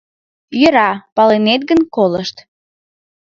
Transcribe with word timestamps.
—Йӧра, 0.59 0.89
палынет 1.15 1.61
гын, 1.69 1.79
колышт. 1.95 2.37